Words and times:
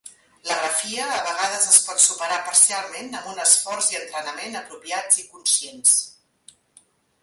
L'agrafia 0.45 1.03
a 1.17 1.19
vegades 1.27 1.67
es 1.73 1.77
pot 1.89 2.01
superar 2.07 2.41
parcialment 2.49 3.13
amb 3.21 3.31
un 3.35 3.45
esforç 3.47 3.93
i 3.95 4.01
entrenament 4.03 4.61
apropiats 4.65 5.25
i 5.27 5.31
conscients. 5.37 5.99